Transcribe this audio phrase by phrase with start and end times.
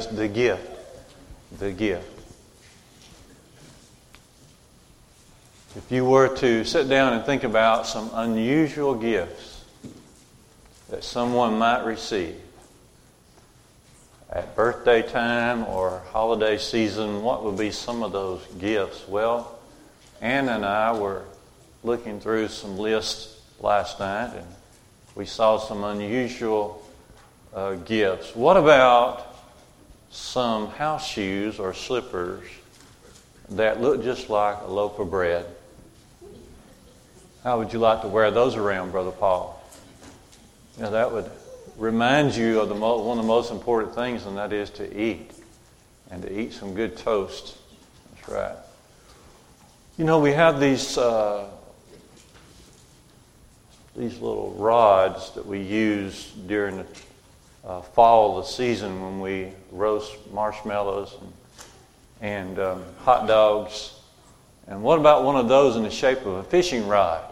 [0.00, 0.66] is the gift.
[1.58, 2.08] The gift.
[5.76, 9.64] If you were to sit down and think about some unusual gifts
[10.88, 12.34] that someone might receive
[14.30, 19.06] at birthday time or holiday season, what would be some of those gifts?
[19.06, 19.58] Well,
[20.20, 21.24] Ann and I were
[21.84, 24.46] looking through some lists last night and
[25.14, 26.84] we saw some unusual
[27.54, 28.34] uh, gifts.
[28.34, 29.29] What about
[30.10, 32.46] some house shoes or slippers
[33.50, 35.46] that look just like a loaf of bread?
[37.42, 39.56] How would you like to wear those around, Brother Paul?
[40.78, 41.30] Know, that would
[41.76, 44.98] remind you of the mo- one of the most important things, and that is to
[44.98, 45.30] eat,
[46.10, 47.56] and to eat some good toast.
[48.14, 48.56] That's right.
[49.98, 51.48] You know, we have these uh,
[53.96, 56.86] these little rods that we use during the
[57.64, 61.32] uh, fall the season when we roast marshmallows and,
[62.20, 63.94] and um, hot dogs.
[64.66, 67.30] And what about one of those in the shape of a fishing rod?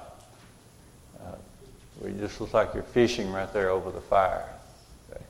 [1.98, 4.48] where you just look like you're fishing right there over the fire.
[5.11, 5.23] Okay.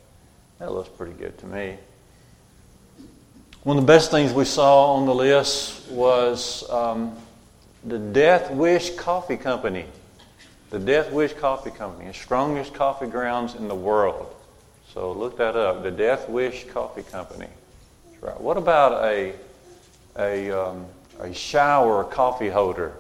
[0.59, 1.77] That looks pretty good to me.
[3.62, 7.17] One of the best things we saw on the list was um,
[7.85, 9.87] the Death Wish Coffee Company.
[10.71, 14.35] The Death Wish Coffee Company, the strongest coffee grounds in the world.
[14.99, 15.85] So look that up.
[15.85, 17.47] The Death Wish Coffee Company.
[18.11, 18.41] That's right.
[18.41, 19.33] What about a
[20.19, 20.87] a um,
[21.21, 22.95] a shower coffee holder?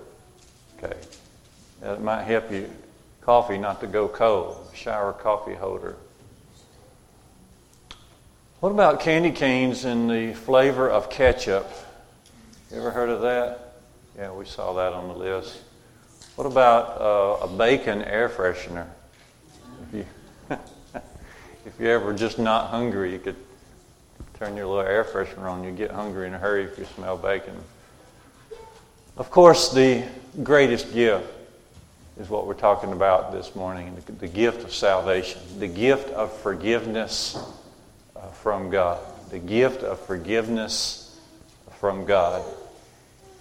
[0.76, 0.96] Okay,
[1.80, 2.70] that might help you
[3.20, 5.96] coffee not to go cold, shower coffee holder.
[8.60, 11.68] What about candy canes in the flavor of ketchup?
[12.70, 13.74] You ever heard of that?
[14.16, 15.62] Yeah, we saw that on the list.
[16.36, 18.86] What about uh, a bacon air freshener?
[21.68, 23.36] If you, if you're ever just not hungry, you could
[24.38, 25.64] turn your little air freshener on.
[25.64, 27.54] You get hungry in a hurry if you smell bacon.
[29.18, 30.04] Of course, the
[30.42, 31.26] greatest gift
[32.18, 36.32] is what we're talking about this morning the, the gift of salvation, the gift of
[36.40, 37.36] forgiveness
[38.16, 38.98] uh, from God.
[39.30, 41.20] The gift of forgiveness
[41.80, 42.42] from God.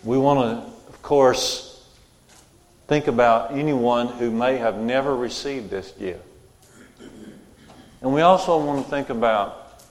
[0.04, 1.88] We want to, of course,
[2.88, 6.27] think about anyone who may have never received this gift.
[8.02, 9.82] And we also want to think about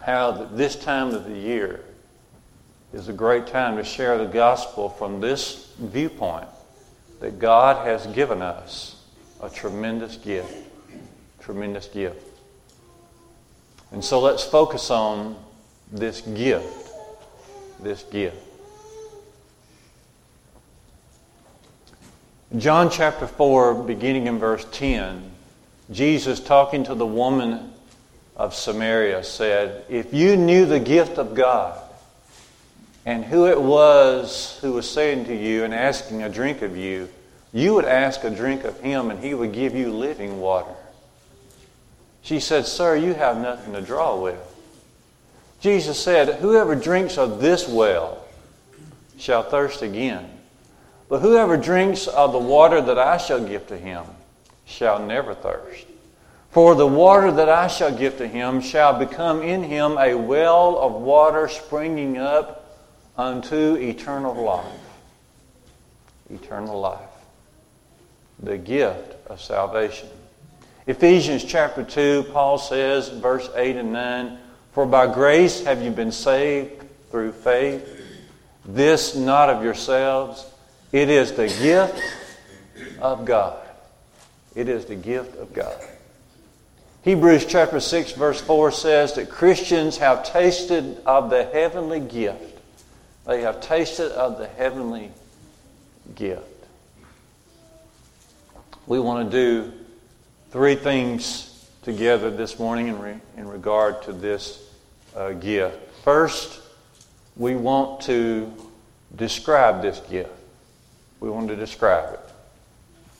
[0.00, 1.84] how this time of the year
[2.92, 6.48] is a great time to share the gospel from this viewpoint
[7.20, 9.02] that God has given us
[9.42, 10.68] a tremendous gift.
[11.40, 12.24] Tremendous gift.
[13.92, 15.36] And so let's focus on
[15.92, 16.90] this gift.
[17.80, 18.36] This gift.
[22.56, 25.33] John chapter 4, beginning in verse 10,
[25.90, 27.72] Jesus, talking to the woman
[28.36, 31.78] of Samaria, said, If you knew the gift of God
[33.04, 37.08] and who it was who was saying to you and asking a drink of you,
[37.52, 40.74] you would ask a drink of him and he would give you living water.
[42.22, 44.40] She said, Sir, you have nothing to draw with.
[45.60, 48.24] Jesus said, Whoever drinks of this well
[49.18, 50.30] shall thirst again.
[51.10, 54.04] But whoever drinks of the water that I shall give to him
[54.64, 55.86] shall never thirst.
[56.50, 60.78] For the water that I shall give to him shall become in him a well
[60.78, 62.78] of water springing up
[63.16, 64.64] unto eternal life.
[66.30, 67.00] Eternal life.
[68.40, 70.08] The gift of salvation.
[70.86, 74.38] Ephesians chapter 2, Paul says, verse 8 and 9,
[74.72, 78.00] For by grace have you been saved through faith,
[78.64, 80.46] this not of yourselves,
[80.92, 82.00] it is the gift
[83.00, 83.63] of God.
[84.54, 85.76] It is the gift of God.
[87.02, 92.54] Hebrews chapter 6, verse 4 says that Christians have tasted of the heavenly gift
[93.26, 95.10] they have tasted of the heavenly
[96.14, 96.42] gift.
[98.86, 99.72] We want to do
[100.50, 101.50] three things
[101.82, 104.62] together this morning in, re- in regard to this
[105.16, 105.78] uh, gift.
[106.02, 106.60] First,
[107.36, 108.52] we want to
[109.16, 110.30] describe this gift.
[111.20, 112.20] We want to describe it.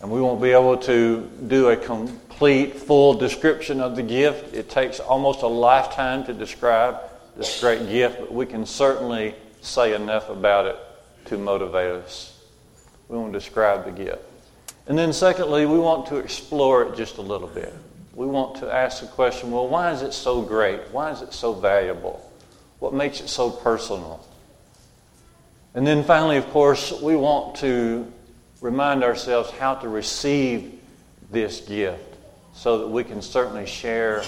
[0.05, 4.55] And we won't be able to do a complete, full description of the gift.
[4.55, 7.01] It takes almost a lifetime to describe
[7.39, 10.77] this great gift, but we can certainly say enough about it
[11.25, 12.39] to motivate us.
[13.09, 14.21] We want to describe the gift.
[14.89, 17.73] And then, secondly, we want to explore it just a little bit.
[18.15, 20.83] We want to ask the question well, why is it so great?
[20.93, 22.31] Why is it so valuable?
[22.79, 24.23] What makes it so personal?
[25.73, 28.13] And then finally, of course, we want to
[28.65, 30.81] remind ourselves how to receive
[31.31, 32.17] this gift
[32.55, 34.23] so that we can certainly share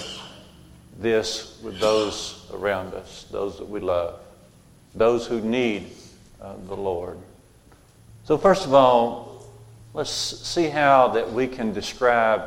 [0.99, 4.19] this with those around us, those that we love,
[4.93, 5.87] those who need
[6.39, 7.17] uh, the Lord.
[8.25, 9.43] So, first of all,
[9.95, 12.43] let's see how that we can describe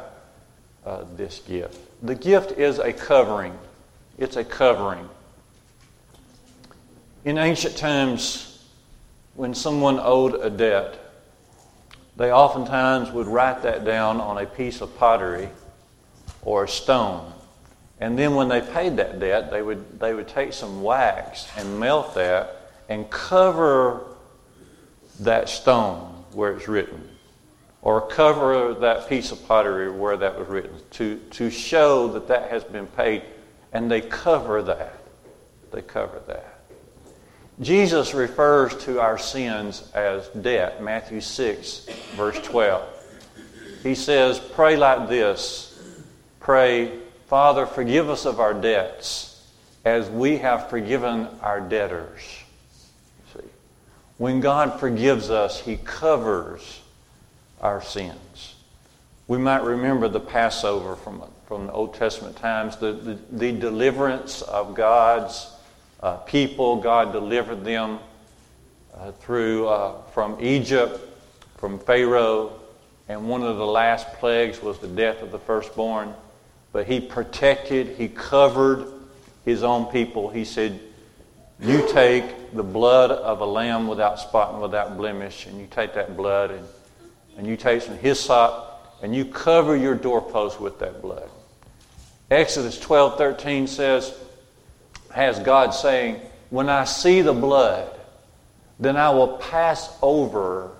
[0.86, 1.76] uh, this gift.
[2.04, 3.58] The gift is a covering.
[4.16, 5.08] It's a covering.
[7.24, 8.64] In ancient times,
[9.34, 11.09] when someone owed a debt,
[12.20, 15.48] they oftentimes would write that down on a piece of pottery
[16.42, 17.32] or a stone.
[17.98, 21.80] And then when they paid that debt, they would, they would take some wax and
[21.80, 24.02] melt that and cover
[25.20, 27.08] that stone where it's written.
[27.80, 32.50] Or cover that piece of pottery where that was written to, to show that that
[32.50, 33.22] has been paid.
[33.72, 34.98] And they cover that.
[35.72, 36.49] They cover that.
[37.60, 41.86] Jesus refers to our sins as debt, Matthew 6,
[42.16, 42.82] verse 12.
[43.82, 45.78] He says, Pray like this
[46.40, 49.46] Pray, Father, forgive us of our debts
[49.84, 52.22] as we have forgiven our debtors.
[53.34, 53.40] See,
[54.16, 56.80] when God forgives us, He covers
[57.60, 58.54] our sins.
[59.28, 64.40] We might remember the Passover from, from the Old Testament times, the, the, the deliverance
[64.40, 65.46] of God's
[66.02, 66.76] uh, people.
[66.76, 67.98] God delivered them
[68.94, 70.98] uh, through uh, from Egypt,
[71.58, 72.52] from Pharaoh,
[73.08, 76.14] and one of the last plagues was the death of the firstborn.
[76.72, 78.86] But he protected, he covered
[79.44, 80.30] his own people.
[80.30, 80.78] He said,
[81.58, 85.94] You take the blood of a lamb without spot and without blemish, and you take
[85.94, 86.66] that blood and,
[87.36, 88.66] and you take some hyssop
[89.02, 91.28] and you cover your doorpost with that blood.
[92.30, 94.14] Exodus 12 13 says,
[95.12, 96.20] has God saying,
[96.50, 97.88] When I see the blood,
[98.78, 100.70] then I will pass over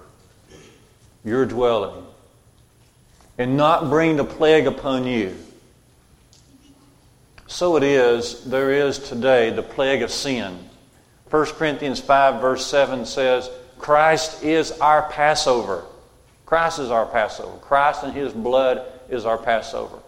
[1.25, 2.05] your dwelling
[3.39, 5.37] and not bring the plague upon you.
[7.47, 10.59] So it is, there is today the plague of sin.
[11.31, 15.85] 1 Corinthians 5, verse 7 says, Christ is our Passover.
[16.47, 17.57] Christ is our Passover.
[17.59, 19.99] Christ and His blood is our Passover.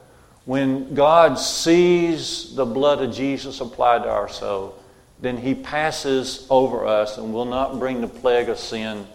[0.45, 4.77] When God sees the blood of Jesus applied to our soul,
[5.21, 9.07] then He passes over us and will not bring the plague of sin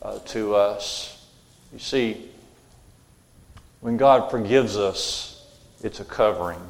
[0.00, 1.28] uh, to us.
[1.72, 2.30] You see,
[3.80, 5.46] when God forgives us,
[5.82, 6.60] it's a covering.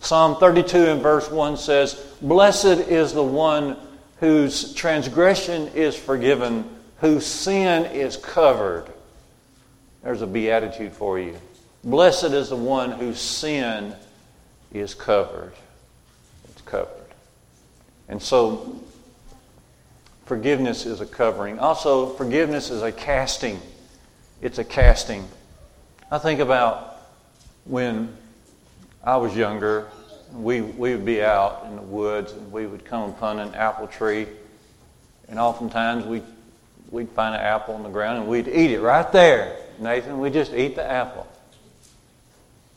[0.00, 3.76] Psalm 32 and verse 1 says, Blessed is the one
[4.18, 6.64] whose transgression is forgiven,
[7.00, 8.86] whose sin is covered.
[10.02, 11.36] There's a beatitude for you.
[11.84, 13.94] Blessed is the one whose sin
[14.72, 15.52] is covered.
[16.50, 16.88] It's covered.
[18.08, 18.80] And so,
[20.26, 21.58] forgiveness is a covering.
[21.58, 23.60] Also, forgiveness is a casting.
[24.40, 25.26] It's a casting.
[26.10, 26.98] I think about
[27.64, 28.16] when
[29.02, 29.88] I was younger,
[30.32, 33.88] we, we would be out in the woods and we would come upon an apple
[33.88, 34.26] tree,
[35.28, 36.22] and oftentimes we'd,
[36.90, 39.56] we'd find an apple on the ground and we'd eat it right there.
[39.80, 41.26] Nathan, we just eat the apple.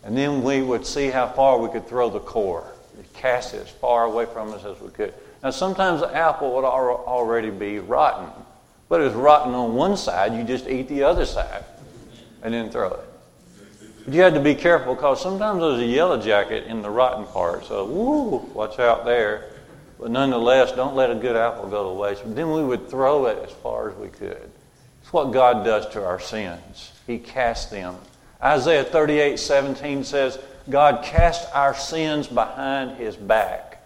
[0.05, 2.71] And then we would see how far we could throw the core.
[2.95, 5.13] We'd cast it as far away from us as we could.
[5.43, 8.29] Now, sometimes the apple would already be rotten.
[8.87, 11.65] But it was rotten on one side, you just eat the other side
[12.43, 12.99] and then throw it.
[14.05, 17.25] But you had to be careful because sometimes there's a yellow jacket in the rotten
[17.25, 17.65] part.
[17.65, 19.49] So, woo, watch out there.
[19.99, 22.21] But nonetheless, don't let a good apple go to waste.
[22.23, 24.51] But then we would throw it as far as we could.
[25.01, 26.91] It's what God does to our sins.
[27.07, 27.95] He casts them
[28.45, 30.37] Isaiah 38 17 says,
[30.69, 33.83] God cast our sins behind his back,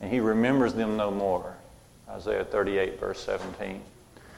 [0.00, 1.54] and he remembers them no more.
[2.08, 3.80] Isaiah 38, verse 17.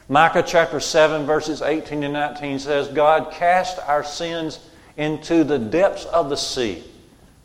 [0.09, 4.61] Micah chapter 7, verses 18 to 19 says, God cast our sins
[4.99, 6.85] into the depths of the sea.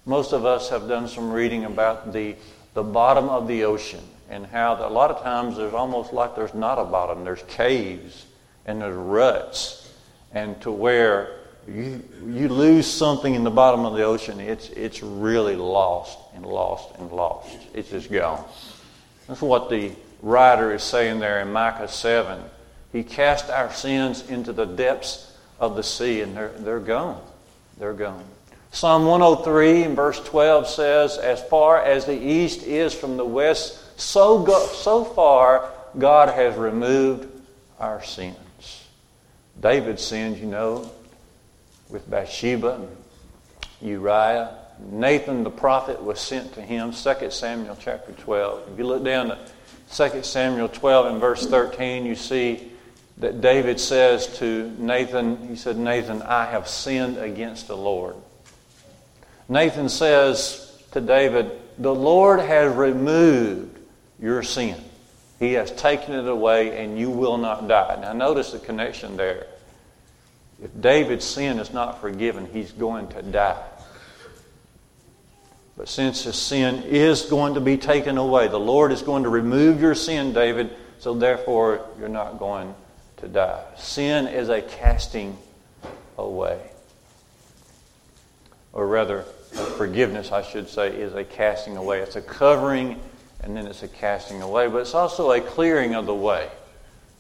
[0.05, 2.35] Most of us have done some reading about the,
[2.73, 6.53] the bottom of the ocean and how a lot of times there's almost like there's
[6.53, 8.25] not a bottom, there's caves
[8.65, 9.93] and there's ruts,
[10.33, 15.03] and to where you, you lose something in the bottom of the ocean, it's, it's
[15.03, 17.55] really lost and lost and lost.
[17.73, 18.43] It's just gone.
[19.27, 19.91] That's what the
[20.21, 22.41] writer is saying there in Micah 7.
[22.91, 27.21] He cast our sins into the depths of the sea, and they're, they're gone.
[27.77, 28.25] They're gone.
[28.71, 33.99] Psalm 103 in verse 12 says, As far as the east is from the west,
[33.99, 37.27] so, go, so far God has removed
[37.79, 38.87] our sins.
[39.59, 40.89] David's sins, you know,
[41.91, 42.87] with Bathsheba and
[43.81, 44.57] Uriah.
[44.79, 48.69] Nathan the prophet was sent to him, 2 Samuel chapter 12.
[48.73, 49.37] If you look down to
[50.09, 52.71] 2 Samuel 12 and verse 13, you see
[53.17, 58.15] that David says to Nathan, he said, Nathan, I have sinned against the Lord.
[59.47, 63.79] Nathan says, to David, The Lord has removed
[64.19, 64.75] your sin.
[65.39, 67.97] He has taken it away, and you will not die.
[67.99, 69.47] Now, notice the connection there.
[70.63, 73.63] If David's sin is not forgiven, he's going to die.
[75.77, 79.29] But since his sin is going to be taken away, the Lord is going to
[79.29, 82.75] remove your sin, David, so therefore you're not going
[83.17, 83.63] to die.
[83.77, 85.37] Sin is a casting
[86.17, 86.59] away.
[88.73, 89.23] Or rather,
[89.77, 91.99] forgiveness, I should say, is a casting away.
[92.01, 92.99] It's a covering
[93.43, 96.47] and then it's a casting away, but it's also a clearing of the way.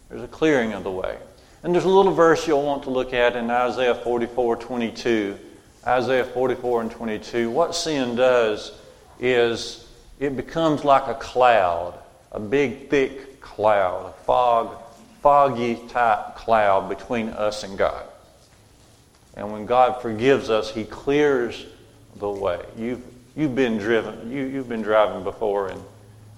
[0.09, 1.17] There's a clearing of the way.
[1.63, 5.37] And there's a little verse you'll want to look at in Isaiah 44 22.
[5.85, 7.49] Isaiah 44 and 22.
[7.49, 8.71] What sin does
[9.19, 9.87] is
[10.19, 11.93] it becomes like a cloud,
[12.31, 14.77] a big, thick cloud, a fog,
[15.21, 18.05] foggy type cloud between us and God.
[19.35, 21.65] And when God forgives us, He clears
[22.17, 22.63] the way.
[22.77, 23.03] You've,
[23.35, 25.81] you've been driven, you, you've been driving before, and,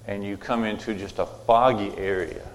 [0.06, 2.46] and you come into just a foggy area.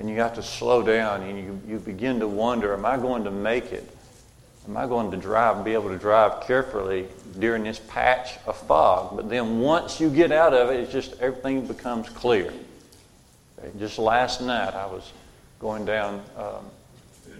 [0.00, 3.22] And you have to slow down and you, you begin to wonder, am I going
[3.24, 3.86] to make it?
[4.66, 7.06] Am I going to drive, be able to drive carefully
[7.38, 9.14] during this patch of fog?
[9.14, 12.50] But then once you get out of it, it's just everything becomes clear.
[13.78, 15.12] Just last night, I was
[15.58, 16.64] going down um,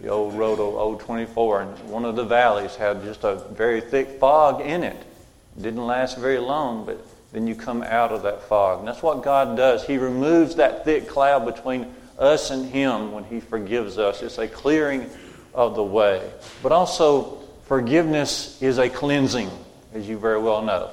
[0.03, 4.21] the old road, old 24, and one of the valleys had just a very thick
[4.21, 4.97] fog in it.
[4.97, 5.63] it.
[5.63, 7.03] Didn't last very long, but
[7.33, 8.81] then you come out of that fog.
[8.81, 9.87] And that's what God does.
[9.87, 14.23] He removes that thick cloud between us and Him when He forgives us.
[14.23, 15.09] It's a clearing
[15.55, 16.31] of the way.
[16.63, 19.51] But also, forgiveness is a cleansing,
[19.95, 20.91] as you very well know.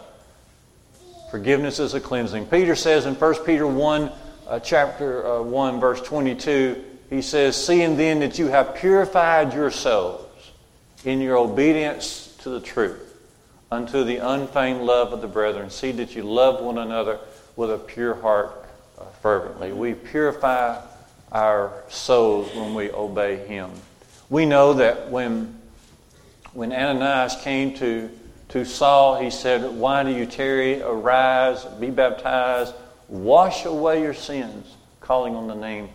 [1.29, 2.46] Forgiveness is a cleansing.
[2.46, 4.12] Peter says in 1 Peter 1,
[4.48, 10.51] uh, chapter uh, 1, verse 22, he says, Seeing then that you have purified yourselves
[11.03, 13.17] in your obedience to the truth,
[13.72, 17.19] unto the unfeigned love of the brethren, see that you love one another
[17.57, 18.65] with a pure heart
[18.98, 19.74] uh, fervently.
[19.74, 20.81] We purify
[21.31, 23.72] our souls when we obey Him.
[24.29, 25.60] We know that when,
[26.53, 28.10] when Ananias came to,
[28.50, 30.81] to Saul, he said, Why do you tarry?
[30.81, 32.74] Arise, be baptized,
[33.07, 35.89] wash away your sins, calling on the name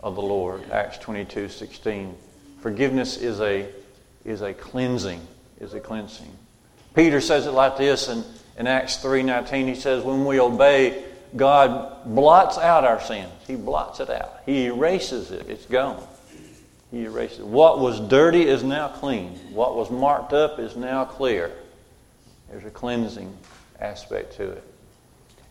[0.00, 0.70] of the Lord.
[0.70, 2.14] Acts 22 16.
[2.60, 3.68] Forgiveness is a,
[4.24, 5.20] is a cleansing,
[5.60, 6.30] is a cleansing.
[6.94, 8.24] Peter says it like this in,
[8.58, 9.68] in Acts 3.19.
[9.68, 13.32] He says, when we obey, God blots out our sins.
[13.46, 14.40] He blots it out.
[14.46, 15.48] He erases it.
[15.48, 16.02] It's gone.
[16.90, 17.46] He erases it.
[17.46, 19.32] What was dirty is now clean.
[19.52, 21.52] What was marked up is now clear.
[22.50, 23.36] There's a cleansing
[23.80, 24.64] aspect to it.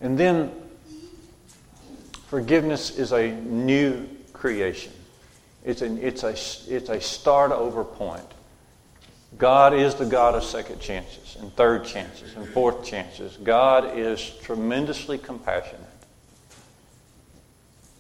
[0.02, 0.52] And then
[2.28, 4.94] forgiveness is a new creation.
[5.64, 6.32] It's, an, it's, a,
[6.74, 8.24] it's a start over point.
[9.38, 13.38] God is the God of second chances and third chances and fourth chances.
[13.38, 15.82] God is tremendously compassionate.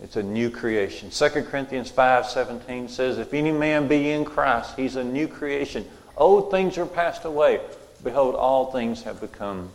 [0.01, 1.10] It's a new creation.
[1.10, 5.89] 2 Corinthians 5:17 says, "If any man be in Christ, he's a new creation.
[6.18, 7.62] Old things are passed away;
[8.04, 9.72] behold, all things have become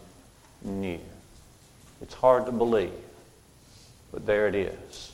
[0.62, 1.00] new."
[2.02, 2.92] It's hard to believe,
[4.12, 5.12] but there it is.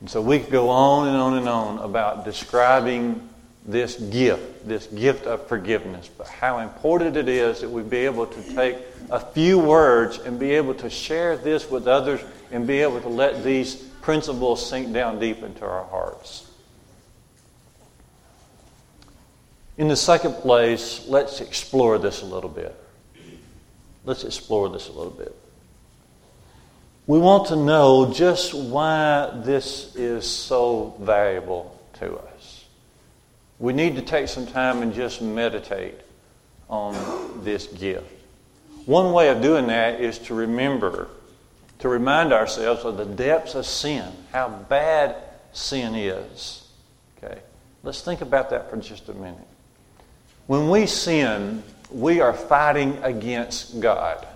[0.00, 3.28] And so we could go on and on and on about describing
[3.64, 8.26] this gift, this gift of forgiveness, but how important it is that we be able
[8.26, 8.76] to take
[9.10, 13.08] a few words and be able to share this with others and be able to
[13.08, 16.50] let these principles sink down deep into our hearts.
[19.78, 22.74] In the second place, let's explore this a little bit.
[24.04, 25.34] Let's explore this a little bit.
[27.06, 32.61] We want to know just why this is so valuable to us
[33.62, 35.94] we need to take some time and just meditate
[36.68, 38.10] on this gift.
[38.86, 41.06] One way of doing that is to remember,
[41.78, 45.14] to remind ourselves of the depths of sin, how bad
[45.52, 46.68] sin is.
[47.16, 47.38] Okay?
[47.84, 49.38] Let's think about that for just a minute.
[50.48, 54.26] When we sin, we are fighting against God.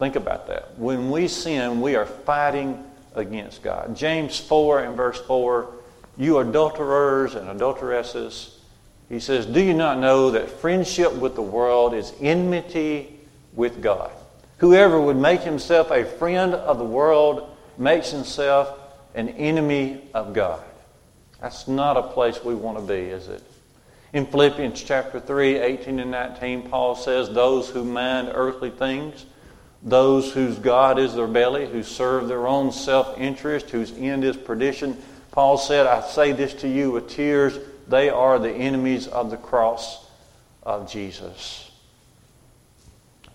[0.00, 0.76] Think about that.
[0.76, 3.96] When we sin, we are fighting against God.
[3.96, 5.75] James 4 and verse 4
[6.16, 8.58] you adulterers and adulteresses,
[9.08, 13.20] he says, Do you not know that friendship with the world is enmity
[13.54, 14.10] with God?
[14.58, 18.78] Whoever would make himself a friend of the world makes himself
[19.14, 20.62] an enemy of God.
[21.40, 23.42] That's not a place we want to be, is it?
[24.12, 29.26] In Philippians chapter 3, 18 and 19, Paul says, Those who mind earthly things,
[29.82, 34.36] those whose God is their belly, who serve their own self interest, whose end is
[34.36, 34.96] perdition,
[35.36, 37.58] Paul said, I say this to you with tears.
[37.88, 40.08] They are the enemies of the cross
[40.62, 41.70] of Jesus.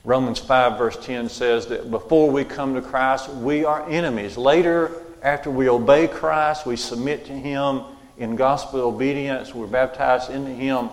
[0.03, 4.35] Romans 5, verse 10 says that before we come to Christ, we are enemies.
[4.35, 4.91] Later,
[5.21, 7.83] after we obey Christ, we submit to Him
[8.17, 10.89] in gospel obedience, we're baptized into Him,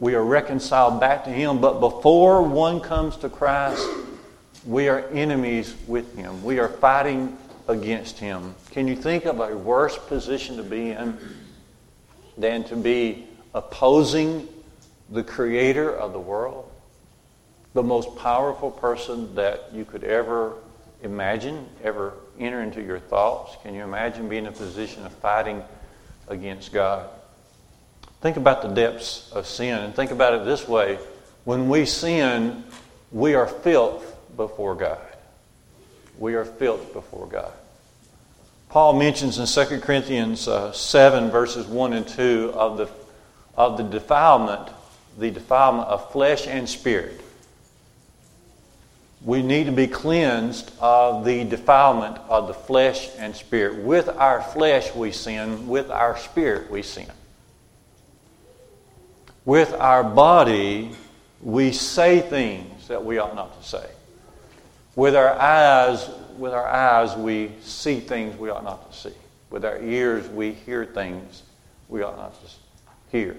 [0.00, 1.60] we are reconciled back to Him.
[1.60, 3.88] But before one comes to Christ,
[4.66, 6.42] we are enemies with Him.
[6.42, 7.38] We are fighting
[7.68, 8.54] against Him.
[8.70, 11.18] Can you think of a worse position to be in
[12.36, 14.48] than to be opposing
[15.10, 16.68] the Creator of the world?
[17.74, 20.54] the most powerful person that you could ever
[21.02, 23.56] imagine, ever enter into your thoughts?
[23.62, 25.62] Can you imagine being in a position of fighting
[26.28, 27.08] against God?
[28.20, 30.98] Think about the depths of sin and think about it this way.
[31.44, 32.64] When we sin,
[33.12, 34.98] we are filth before God.
[36.18, 37.52] We are filth before God.
[38.68, 42.90] Paul mentions in 2 Corinthians uh, 7, verses 1 and 2, of the,
[43.56, 44.68] of the defilement,
[45.18, 47.20] the defilement of flesh and spirit
[49.22, 53.82] we need to be cleansed of the defilement of the flesh and spirit.
[53.82, 57.10] With our flesh we sin, with our spirit we sin.
[59.44, 60.92] With our body
[61.40, 63.86] we say things that we ought not to say.
[64.98, 69.14] With our eyes, with our eyes we see things we ought not to see.
[69.48, 71.44] With our ears we hear things
[71.88, 72.50] we ought not to
[73.12, 73.36] hear.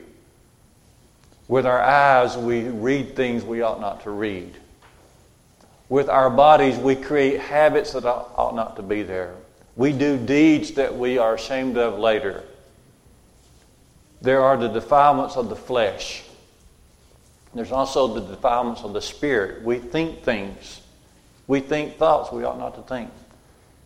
[1.50, 4.56] With our eyes we read things we ought not to read
[5.90, 9.34] with our bodies, we create habits that ought not to be there.
[9.76, 12.44] We do deeds that we are ashamed of later.
[14.22, 16.24] There are the defilements of the flesh.
[17.56, 19.64] There's also the defilements of the spirit.
[19.64, 20.79] We think things.
[21.50, 23.10] We think thoughts we ought not to think.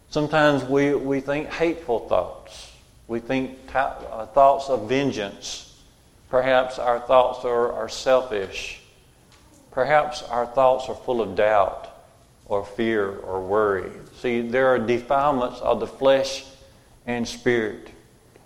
[0.10, 2.74] Sometimes we, we think hateful thoughts.
[3.08, 5.82] We think uh, thoughts of vengeance.
[6.30, 8.82] Perhaps our thoughts are, are selfish.
[9.72, 11.88] Perhaps our thoughts are full of doubt
[12.48, 13.92] or fear or worry.
[14.18, 16.44] See, there are defilements of the flesh
[17.08, 17.92] and spirit.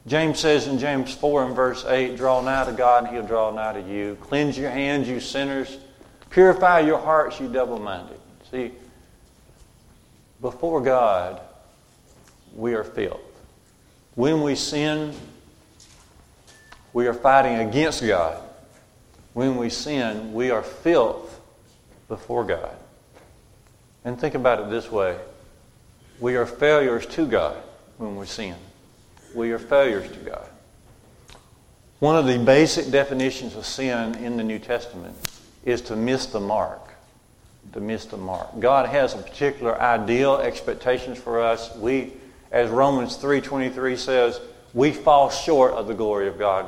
[0.06, 3.50] James says in James 4 and verse 8, Draw nigh to God, and he'll draw
[3.50, 4.16] nigh to you.
[4.22, 5.80] Cleanse your hands, you sinners.
[6.30, 8.20] Purify your hearts, you double minded.
[8.52, 8.74] See,
[10.42, 11.42] before God,
[12.56, 13.22] we are filth.
[14.16, 15.14] When we sin,
[16.94, 18.42] we are fighting against God.
[19.34, 21.40] When we sin, we are filth
[22.08, 22.76] before God.
[24.04, 25.18] And think about it this way
[26.20, 27.58] we are failures to God
[27.98, 28.56] when we sin.
[29.36, 30.48] We are failures to God.
[32.00, 35.16] One of the basic definitions of sin in the New Testament
[35.66, 36.87] is to miss the mark.
[37.74, 38.60] To miss the mark.
[38.60, 41.76] God has a particular ideal expectations for us.
[41.76, 42.14] We,
[42.52, 44.42] as Romans 3.23 says,
[44.74, 46.68] we fall short of the glory of God.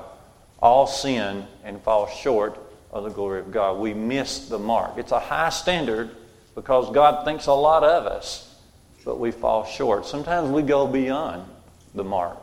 [0.59, 2.59] All sin and fall short
[2.91, 3.79] of the glory of God.
[3.79, 4.97] We miss the mark.
[4.97, 6.12] It's a high standard
[6.53, 8.55] because God thinks a lot of us,
[9.05, 10.05] but we fall short.
[10.05, 11.43] Sometimes we go beyond
[11.95, 12.38] the mark.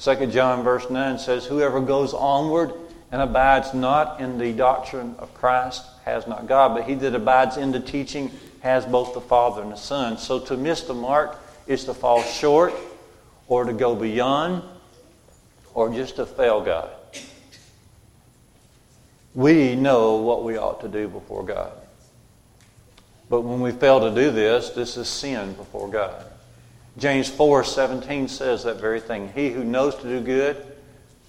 [0.00, 2.72] 2 John verse 9 says, Whoever goes onward
[3.12, 7.56] and abides not in the doctrine of Christ has not God, but he that abides
[7.56, 10.18] in the teaching has both the Father and the Son.
[10.18, 12.74] So to miss the mark is to fall short
[13.48, 14.62] or to go beyond
[15.74, 16.90] or just to fail God.
[19.34, 21.72] We know what we ought to do before God.
[23.30, 26.26] But when we fail to do this, this is sin before God.
[26.98, 29.32] James 4 17 says that very thing.
[29.34, 30.66] He who knows to do good,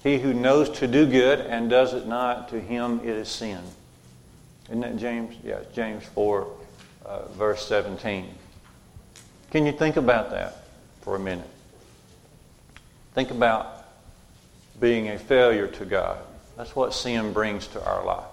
[0.04, 3.62] he who knows to do good and does it not, to him it is sin.
[4.68, 5.36] Isn't that James?
[5.44, 6.48] Yeah, James 4,
[7.06, 8.28] uh, verse 17.
[9.52, 10.66] Can you think about that
[11.02, 11.50] for a minute?
[13.14, 13.86] Think about
[14.80, 16.18] being a failure to God.
[16.58, 18.26] That's what sin brings to our life.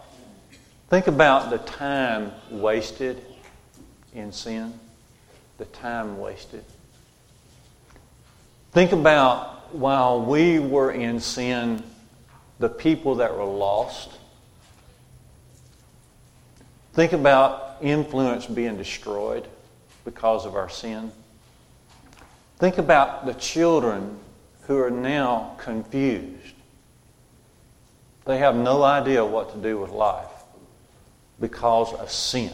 [0.88, 3.24] Think about the time wasted
[4.14, 4.74] in sin,
[5.58, 6.64] the time wasted.
[8.72, 11.82] Think about while we were in sin,
[12.58, 14.10] the people that were lost.
[17.00, 19.48] Think about influence being destroyed
[20.04, 21.10] because of our sin.
[22.58, 24.18] Think about the children
[24.66, 26.52] who are now confused.
[28.26, 30.28] They have no idea what to do with life
[31.40, 32.52] because of sin.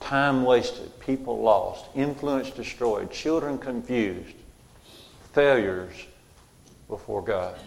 [0.00, 4.36] Time wasted, people lost, influence destroyed, children confused,
[5.32, 5.94] failures
[6.86, 7.58] before God.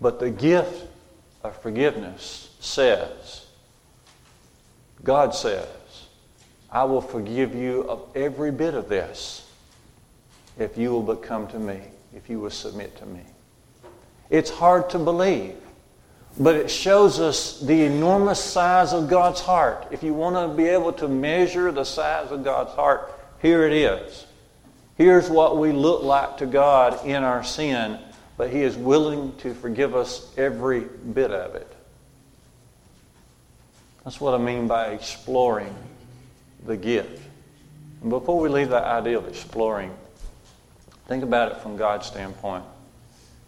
[0.00, 0.88] But the gift
[1.44, 3.46] of forgiveness says,
[5.02, 5.66] God says,
[6.70, 9.50] I will forgive you of every bit of this
[10.58, 11.80] if you will but come to me,
[12.14, 13.22] if you will submit to me.
[14.28, 15.56] It's hard to believe.
[16.38, 19.88] but it shows us the enormous size of God's heart.
[19.90, 23.72] If you want to be able to measure the size of God's heart, here it
[23.72, 24.26] is.
[24.96, 27.98] Here's what we look like to God in our sin,
[28.36, 31.72] but He is willing to forgive us every bit of it.
[34.04, 35.74] That's what I mean by exploring
[36.64, 37.22] the gift.
[38.00, 39.94] And before we leave that idea of exploring,
[41.06, 42.64] think about it from God's standpoint.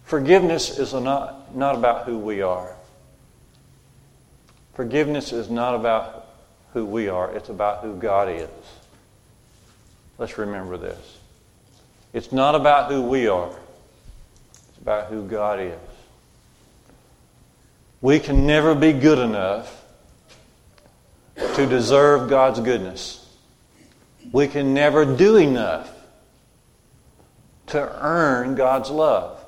[0.04, 2.74] Forgiveness is not, not about who we are.
[4.74, 6.28] Forgiveness is not about
[6.72, 8.48] who we are, it's about who God is.
[10.18, 11.18] Let's remember this.
[12.12, 13.54] It's not about who we are,
[14.68, 15.78] it's about who God is.
[18.00, 19.82] We can never be good enough
[21.57, 23.18] to deserve God's goodness.
[24.33, 25.90] We can never do enough
[27.68, 29.42] to earn God's love.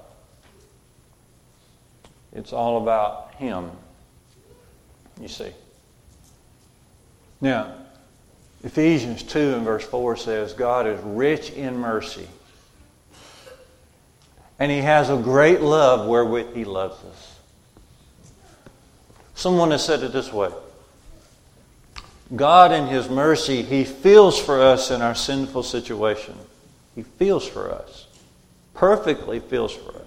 [2.32, 3.70] It's all about Him,
[5.20, 5.52] you see.
[7.40, 7.74] Now,
[8.64, 12.26] Ephesians 2 and verse 4 says, God is rich in mercy.
[14.58, 17.38] And He has a great love wherewith He loves us.
[19.34, 20.50] Someone has said it this way
[22.36, 26.36] God, in His mercy, He feels for us in our sinful situation.
[26.94, 28.06] He feels for us,
[28.72, 30.02] perfectly feels for us.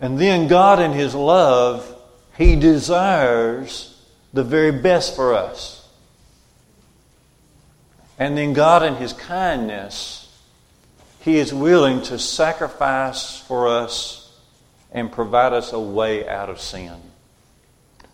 [0.00, 1.94] And then God, in His love,
[2.36, 5.88] He desires the very best for us.
[8.18, 10.32] And then God, in His kindness,
[11.20, 14.38] He is willing to sacrifice for us
[14.92, 17.09] and provide us a way out of sin.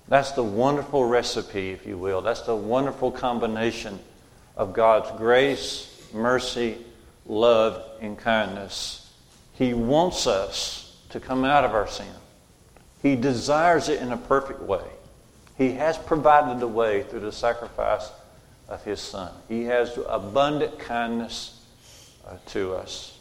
[0.08, 2.20] That's the wonderful recipe, if you will.
[2.20, 3.98] That's the wonderful combination
[4.56, 6.78] of God's grace, mercy,
[7.26, 9.12] love, and kindness.
[9.54, 12.06] He wants us to come out of our sin.
[13.02, 14.84] He desires it in a perfect way.
[15.58, 18.10] He has provided the way through the sacrifice
[18.68, 19.32] of His Son.
[19.48, 21.64] He has abundant kindness
[22.26, 23.18] uh, to us.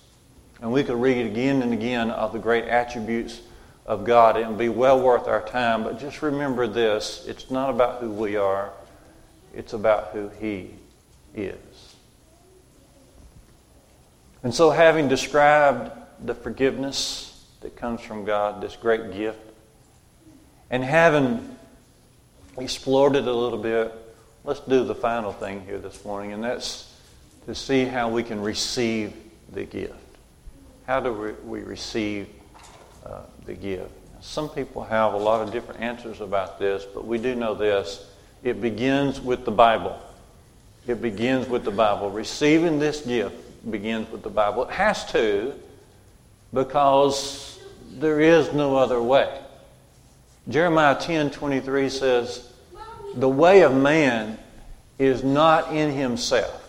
[0.61, 3.41] And we could read again and again of the great attributes
[3.85, 4.37] of God.
[4.37, 5.83] It will be well worth our time.
[5.83, 8.71] But just remember this it's not about who we are,
[9.53, 10.71] it's about who He
[11.33, 11.55] is.
[14.43, 15.91] And so, having described
[16.23, 19.39] the forgiveness that comes from God, this great gift,
[20.69, 21.57] and having
[22.57, 23.91] explored it a little bit,
[24.43, 26.91] let's do the final thing here this morning, and that's
[27.47, 29.13] to see how we can receive
[29.51, 29.93] the gift.
[30.85, 32.27] How do we receive
[33.05, 33.89] uh, the give.
[34.21, 38.05] Some people have a lot of different answers about this, but we do know this.
[38.43, 39.99] It begins with the Bible.
[40.87, 42.09] It begins with the Bible.
[42.09, 43.35] Receiving this gift
[43.69, 44.63] begins with the Bible.
[44.63, 45.53] It has to
[46.53, 47.59] because
[47.91, 49.39] there is no other way.
[50.47, 52.51] Jeremiah 10 23 says,
[53.15, 54.37] The way of man
[54.97, 56.61] is not in himself.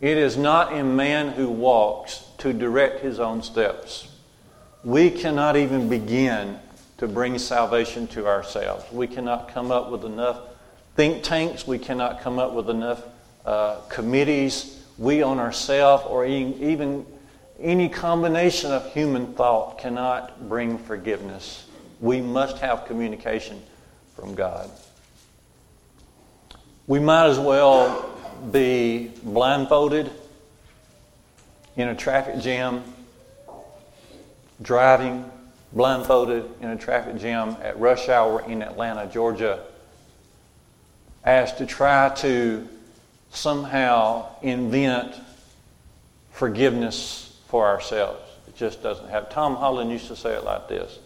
[0.00, 4.13] It is not in man who walks to direct his own steps
[4.84, 6.58] we cannot even begin
[6.98, 8.84] to bring salvation to ourselves.
[8.92, 10.40] We cannot come up with enough
[10.94, 11.66] think tanks.
[11.66, 13.02] We cannot come up with enough
[13.44, 14.82] uh, committees.
[14.98, 17.04] We on ourselves, or even
[17.58, 21.66] any combination of human thought, cannot bring forgiveness.
[22.00, 23.60] We must have communication
[24.14, 24.70] from God.
[26.86, 28.10] We might as well
[28.52, 30.10] be blindfolded
[31.76, 32.84] in a traffic jam
[34.64, 35.30] driving
[35.72, 39.62] blindfolded in a traffic jam at rush hour in Atlanta, Georgia,
[41.24, 42.66] as to try to
[43.30, 45.14] somehow invent
[46.30, 48.20] forgiveness for ourselves.
[48.48, 49.30] It just doesn't have.
[49.30, 50.98] Tom Holland used to say it like this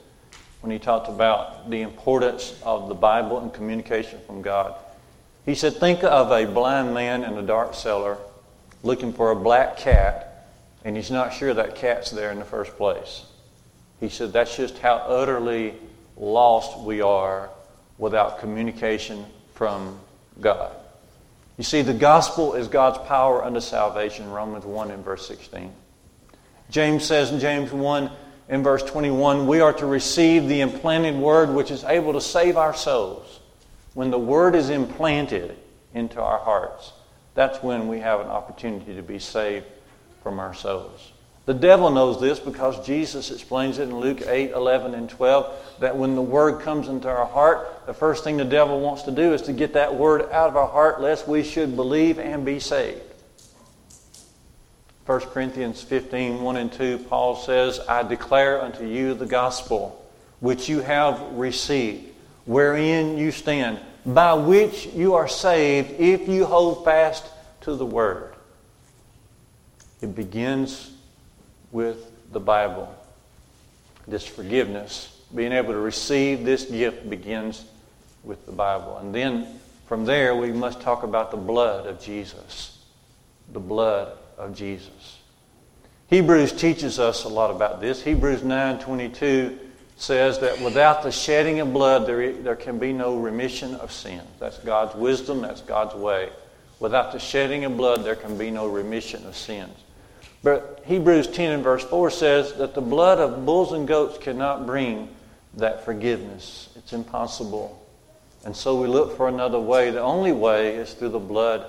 [0.60, 4.74] when he talked about the importance of the Bible and communication from God.
[5.46, 8.18] He said, Think of a blind man in a dark cellar
[8.82, 10.46] looking for a black cat,
[10.84, 13.24] and he's not sure that cat's there in the first place.
[14.00, 15.74] He said that's just how utterly
[16.16, 17.50] lost we are
[17.98, 19.98] without communication from
[20.40, 20.72] God.
[21.56, 25.72] You see, the gospel is God's power unto salvation, Romans 1 and verse 16.
[26.70, 28.11] James says in James 1
[28.48, 32.56] in verse 21, we are to receive the implanted word which is able to save
[32.56, 33.40] our souls.
[33.94, 35.56] When the word is implanted
[35.94, 36.92] into our hearts,
[37.34, 39.66] that's when we have an opportunity to be saved
[40.22, 41.12] from our souls.
[41.48, 45.96] The devil knows this because Jesus explains it in Luke 8, 11, and 12 that
[45.96, 49.32] when the word comes into our heart, the first thing the devil wants to do
[49.32, 52.61] is to get that word out of our heart lest we should believe and be
[52.61, 53.00] saved.
[55.06, 60.06] 1 Corinthians 15, 1 and 2, Paul says, I declare unto you the gospel
[60.40, 62.12] which you have received,
[62.44, 67.24] wherein you stand, by which you are saved if you hold fast
[67.62, 68.34] to the Word.
[70.02, 70.90] It begins
[71.72, 72.94] with the Bible.
[74.07, 77.64] This forgiveness, being able to receive this gift, begins
[78.24, 78.98] with the Bible.
[78.98, 82.78] And then from there, we must talk about the blood of Jesus.
[83.52, 85.18] The blood of Jesus.
[86.09, 88.02] Hebrews teaches us a lot about this.
[88.02, 89.59] Hebrews 9:22
[89.96, 94.20] says that without the shedding of blood, there, there can be no remission of sin.
[94.38, 96.31] That's God's wisdom, that's God's way.
[96.81, 99.76] Without the shedding of blood, there can be no remission of sins.
[100.42, 104.66] But Hebrews 10 and verse 4 says that the blood of bulls and goats cannot
[104.66, 105.09] bring
[105.55, 106.68] that forgiveness.
[106.77, 107.85] It's impossible.
[108.44, 109.90] And so we look for another way.
[109.90, 111.66] The only way is through the blood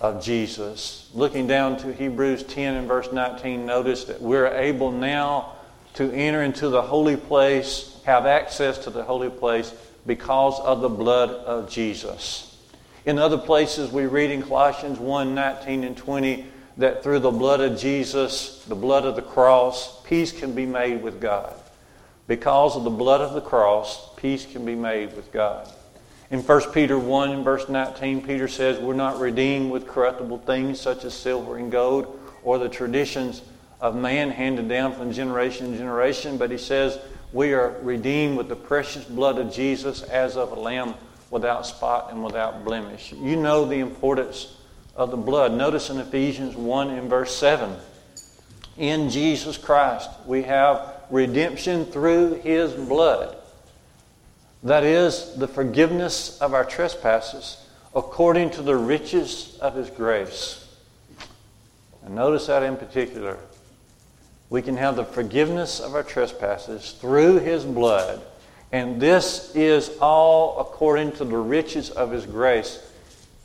[0.00, 1.08] of Jesus.
[1.14, 5.52] Looking down to Hebrews 10 and verse 19, notice that we're able now
[5.94, 9.72] to enter into the holy place, have access to the holy place
[10.04, 12.50] because of the blood of Jesus.
[13.06, 17.60] In other places, we read in Colossians 1 19 and 20 that through the blood
[17.60, 21.54] of Jesus, the blood of the cross, peace can be made with God.
[22.26, 25.70] Because of the blood of the cross, peace can be made with God.
[26.30, 30.80] In 1 Peter 1 and verse 19, Peter says, We're not redeemed with corruptible things
[30.80, 33.42] such as silver and gold or the traditions
[33.80, 36.98] of man handed down from generation to generation, but he says,
[37.32, 40.94] We are redeemed with the precious blood of Jesus as of a lamb
[41.30, 43.12] without spot and without blemish.
[43.12, 44.56] You know the importance
[44.96, 45.52] of the blood.
[45.52, 47.76] Notice in Ephesians 1 and verse 7
[48.76, 53.36] In Jesus Christ, we have redemption through his blood.
[54.62, 60.60] That is the forgiveness of our trespasses according to the riches of his grace.
[62.04, 63.38] And notice that in particular.
[64.50, 68.20] We can have the forgiveness of our trespasses through his blood.
[68.72, 72.83] And this is all according to the riches of his grace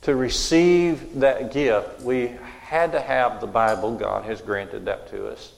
[0.01, 2.31] to receive that gift, we
[2.61, 3.95] had to have the Bible.
[3.95, 5.51] God has granted that to us.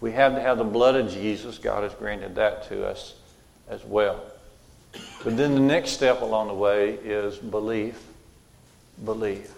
[0.00, 1.58] We had to have the blood of Jesus.
[1.58, 3.14] God has granted that to us
[3.68, 4.22] as well.
[5.24, 8.02] But then the next step along the way is belief.
[9.04, 9.52] Belief.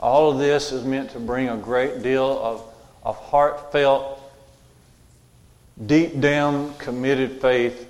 [0.00, 2.62] All of this is meant to bring a great deal of,
[3.02, 4.20] of heartfelt,
[5.86, 7.88] deep down committed faith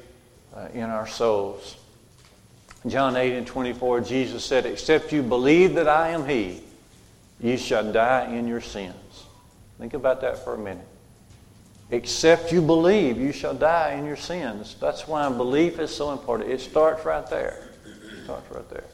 [0.54, 1.76] uh, in our souls.
[2.86, 6.60] John 8 and 24, Jesus said, Except you believe that I am He,
[7.40, 9.24] you shall die in your sins.
[9.78, 10.86] Think about that for a minute.
[11.90, 14.76] Except you believe, you shall die in your sins.
[14.80, 16.50] That's why belief is so important.
[16.50, 17.70] It starts right there.
[17.84, 18.84] It starts right there.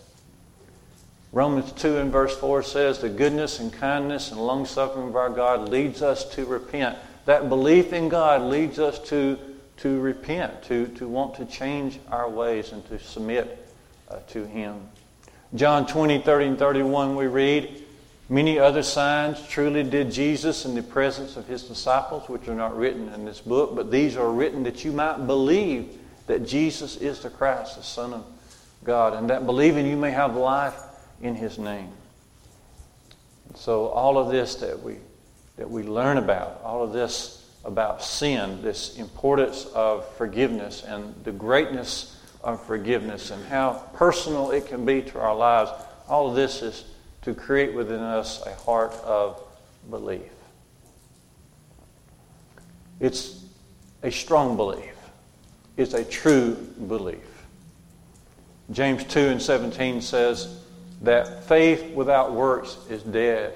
[1.32, 5.30] Romans 2 and verse 4 says, The goodness and kindness and long suffering of our
[5.30, 6.96] God leads us to repent.
[7.24, 9.36] That belief in God leads us to,
[9.78, 13.63] to repent, to, to want to change our ways and to submit
[14.14, 14.80] Uh, to him.
[15.56, 17.82] John 20, 30, and 31, we read,
[18.28, 22.76] Many other signs truly did Jesus in the presence of his disciples, which are not
[22.76, 25.98] written in this book, but these are written that you might believe
[26.28, 28.24] that Jesus is the Christ, the Son of
[28.84, 30.80] God, and that believing you may have life
[31.20, 31.90] in his name.
[33.56, 34.98] So all of this that we
[35.56, 41.32] that we learn about, all of this about sin, this importance of forgiveness and the
[41.32, 42.13] greatness
[42.44, 45.70] of forgiveness and how personal it can be to our lives.
[46.08, 46.84] All of this is
[47.22, 49.42] to create within us a heart of
[49.90, 50.30] belief.
[53.00, 53.44] It's
[54.02, 54.94] a strong belief,
[55.76, 56.54] it's a true
[56.86, 57.18] belief.
[58.70, 60.60] James 2 and 17 says
[61.02, 63.52] that faith without works is dead.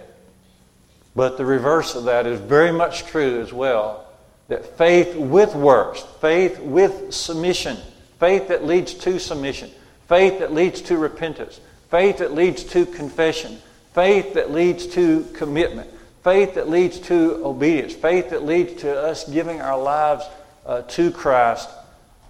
[1.16, 4.06] But the reverse of that is very much true as well.
[4.48, 7.78] That faith with works, faith with submission,
[8.18, 9.70] faith that leads to submission,
[10.08, 13.58] faith that leads to repentance, faith that leads to confession,
[13.94, 15.90] faith that leads to commitment,
[16.22, 20.24] faith that leads to obedience, faith that leads to us giving our lives
[20.66, 21.68] uh, to Christ,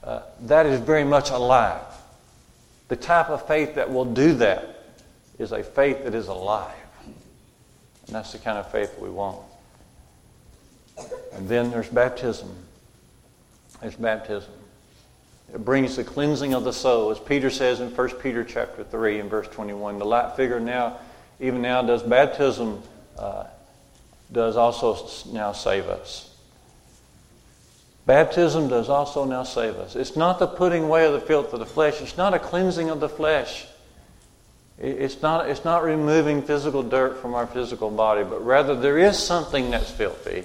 [0.05, 1.83] uh, that is very much alive.
[2.88, 4.85] The type of faith that will do that
[5.38, 6.74] is a faith that is alive.
[8.07, 9.40] And that's the kind of faith we want.
[11.33, 12.51] And then there's baptism.
[13.81, 14.51] There's baptism.
[15.53, 19.21] It brings the cleansing of the soul, as Peter says in 1 Peter chapter 3
[19.21, 19.99] and verse 21.
[19.99, 20.99] The light figure now,
[21.41, 22.83] even now, does baptism
[23.19, 23.45] uh,
[24.31, 24.99] does also
[25.33, 26.35] now save us.
[28.05, 29.97] Baptism does also now save us.
[29.97, 32.01] It's not the putting away of the filth of the flesh.
[32.01, 33.67] It's not a cleansing of the flesh.
[34.79, 39.19] It's not, it's not removing physical dirt from our physical body, but rather there is
[39.19, 40.45] something that's filthy.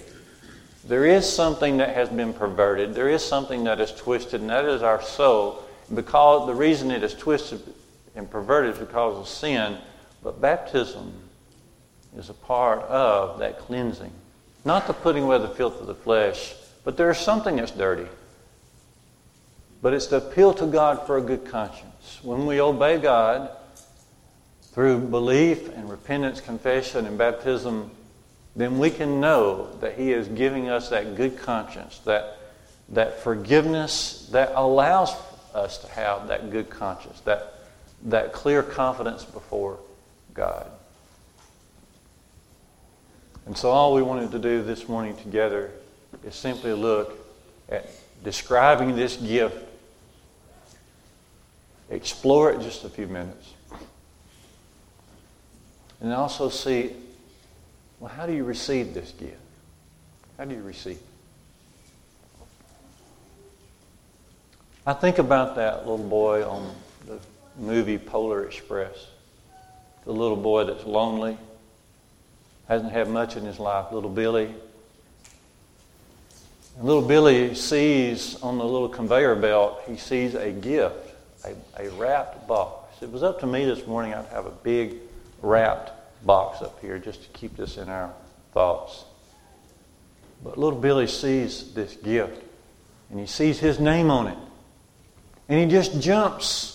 [0.86, 2.94] There is something that has been perverted.
[2.94, 5.64] There is something that is twisted, and that is our soul.
[5.94, 7.62] Because the reason it is twisted
[8.16, 9.78] and perverted is because of sin.
[10.22, 11.14] But baptism
[12.18, 14.12] is a part of that cleansing.
[14.66, 18.08] Not the putting away the filth of the flesh, but there is something that's dirty.
[19.82, 22.20] But it's the appeal to God for a good conscience.
[22.24, 23.50] When we obey God
[24.72, 27.92] through belief and repentance, confession, and baptism,
[28.56, 32.38] then we can know that He is giving us that good conscience, that,
[32.90, 35.14] that forgiveness that allows
[35.54, 37.54] us to have that good conscience, that,
[38.06, 39.80] that clear confidence before
[40.34, 40.68] God.
[43.46, 45.72] And so, all we wanted to do this morning together
[46.24, 47.18] is simply look
[47.70, 47.90] at
[48.24, 49.58] describing this gift,
[51.90, 53.52] explore it just a few minutes,
[56.00, 56.92] and also see
[58.04, 59.38] well, how do you receive this gift?
[60.38, 61.04] How do you receive it?
[64.86, 66.76] I think about that little boy on
[67.08, 67.18] the
[67.58, 69.08] movie Polar Express.
[70.04, 71.38] The little boy that's lonely,
[72.68, 74.54] hasn't had much in his life, little Billy.
[76.76, 81.90] And little Billy sees on the little conveyor belt, he sees a gift, a, a
[81.92, 83.02] wrapped box.
[83.02, 84.96] It was up to me this morning, I'd have a big
[85.42, 88.12] wrapped box up here just to keep this in our
[88.54, 89.06] thoughts.
[90.44, 92.44] But little Billy sees this gift,
[93.10, 94.38] and he sees his name on it.
[95.50, 96.74] And he just jumps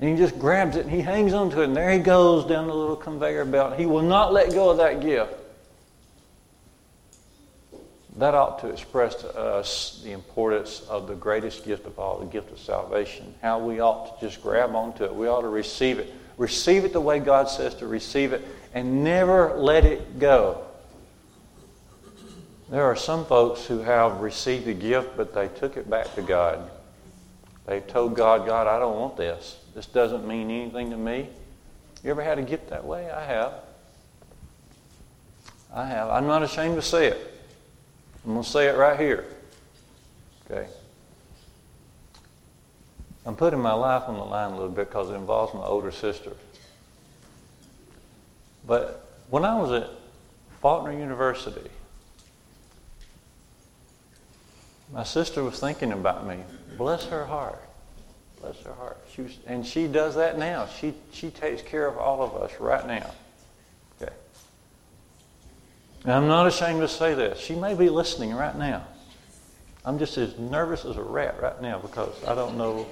[0.00, 2.68] and he just grabs it and he hangs onto it, and there he goes down
[2.68, 3.78] the little conveyor belt.
[3.78, 5.34] He will not let go of that gift.
[8.16, 12.26] That ought to express to us the importance of the greatest gift of all, the
[12.26, 13.32] gift of salvation.
[13.42, 15.14] How we ought to just grab onto it.
[15.14, 16.12] We ought to receive it.
[16.38, 20.64] Receive it the way God says to receive it, and never let it go.
[22.70, 26.22] There are some folks who have received the gift, but they took it back to
[26.22, 26.70] God.
[27.66, 29.58] They told God, God, I don't want this.
[29.74, 31.28] This doesn't mean anything to me.
[32.04, 33.10] You ever had a gift that way?
[33.10, 33.52] I have.
[35.74, 36.08] I have.
[36.10, 37.34] I'm not ashamed to say it.
[38.24, 39.24] I'm going to say it right here.
[40.50, 40.68] Okay?
[43.26, 45.90] I'm putting my life on the line a little bit because it involves my older
[45.90, 46.32] sister.
[48.66, 49.90] But when I was at
[50.60, 51.68] Faulkner University,
[54.92, 56.38] my sister was thinking about me.
[56.76, 57.62] Bless her heart.
[58.40, 58.98] Bless her heart.
[59.12, 60.66] She was, and she does that now.
[60.66, 63.10] She, she takes care of all of us right now.
[64.00, 64.12] Okay.
[66.04, 67.38] And I'm not ashamed to say this.
[67.40, 68.86] She may be listening right now.
[69.84, 72.86] I'm just as nervous as a rat right now because I don't know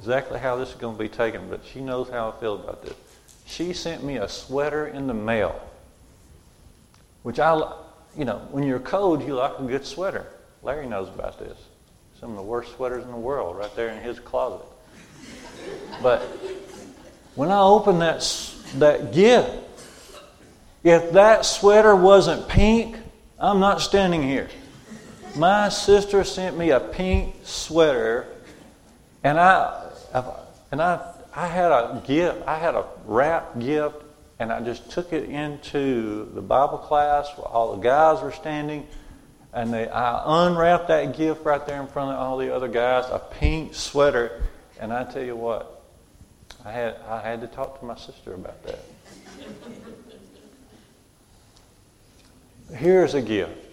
[0.00, 2.82] exactly how this is going to be taken, but she knows how I feel about
[2.82, 2.94] this.
[3.44, 5.60] She sent me a sweater in the mail,
[7.22, 7.54] which I,
[8.16, 10.26] you know, when you're cold, you like a good sweater.
[10.62, 11.58] Larry knows about this.
[12.18, 14.66] Some of the worst sweaters in the world right there in his closet.
[16.02, 16.22] But
[17.34, 18.20] when I opened that,
[18.76, 19.50] that gift,
[20.82, 22.96] if that sweater wasn't pink,
[23.38, 24.48] I'm not standing here.
[25.36, 28.26] My sister sent me a pink sweater,
[29.22, 31.00] and I, and I,
[31.34, 32.42] I had a gift.
[32.46, 33.96] I had a wrap gift,
[34.38, 38.86] and I just took it into the Bible class where all the guys were standing,
[39.52, 43.04] and they, I unwrapped that gift right there in front of all the other guys,
[43.10, 44.42] a pink sweater,
[44.80, 45.82] and I tell you what,
[46.64, 48.80] I had, I had to talk to my sister about that.
[52.74, 53.66] Here's a gift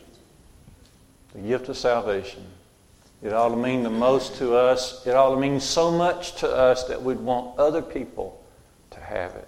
[1.34, 2.43] the gift of salvation.
[3.28, 5.06] It ought to mean the most to us.
[5.06, 8.44] It ought to mean so much to us that we'd want other people
[8.92, 9.48] to have it.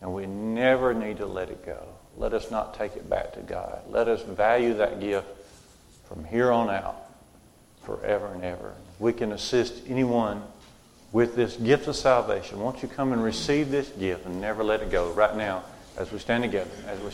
[0.00, 1.86] And we never need to let it go.
[2.16, 3.82] Let us not take it back to God.
[3.88, 5.28] Let us value that gift
[6.08, 6.96] from here on out,
[7.84, 10.42] forever and ever we can assist anyone
[11.12, 12.60] with this gift of salvation.
[12.60, 15.64] Won't you come and receive this gift and never let it go right now
[15.96, 17.10] as we stand together, as we